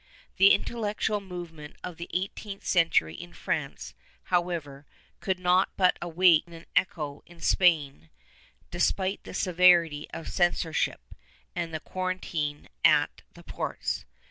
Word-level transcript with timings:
^ 0.01 0.03
The 0.37 0.55
intellectual 0.55 1.21
movement 1.21 1.75
of 1.83 1.97
the 1.97 2.09
eighteenth 2.11 2.65
century 2.65 3.13
in 3.13 3.33
France, 3.33 3.93
however, 4.23 4.87
could 5.19 5.37
not 5.37 5.69
but 5.77 5.99
awake 6.01 6.45
an 6.47 6.65
echo 6.75 7.21
in 7.27 7.39
Spain, 7.39 8.09
despite 8.71 9.23
the 9.25 9.35
severity 9.35 10.09
of 10.09 10.27
censorship, 10.27 11.13
and 11.55 11.71
the 11.71 11.79
quarantine 11.79 12.67
at 12.83 13.21
the 13.35 13.43
ports. 13.43 14.05